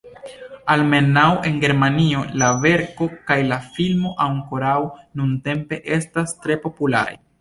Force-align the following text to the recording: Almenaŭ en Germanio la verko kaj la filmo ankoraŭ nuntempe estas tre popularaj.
Almenaŭ 0.75 1.25
en 1.49 1.59
Germanio 1.63 2.23
la 2.43 2.49
verko 2.63 3.09
kaj 3.29 3.37
la 3.51 3.59
filmo 3.77 4.15
ankoraŭ 4.29 4.75
nuntempe 5.23 5.81
estas 5.99 6.35
tre 6.47 6.57
popularaj. 6.65 7.11